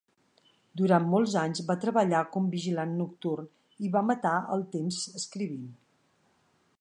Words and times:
Durant 0.79 1.03
molts 1.09 1.35
anys 1.41 1.61
va 1.67 1.75
treballar 1.83 2.21
com 2.37 2.47
vigilant 2.55 2.97
nocturn 3.01 3.49
i 3.89 3.93
va 3.97 4.05
matar 4.11 4.35
el 4.57 4.65
temps 4.77 5.01
escrivint. 5.21 5.69